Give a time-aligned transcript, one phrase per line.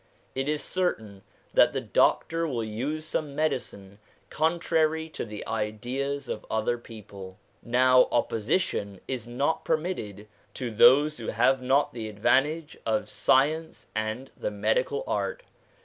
[0.33, 1.21] It is certain
[1.53, 3.99] that the doctor will use some medicine
[4.31, 11.27] contrary to the ideas of other people; now opposition is not permitted to those who
[11.27, 15.43] have not the advantage of science and the medical art.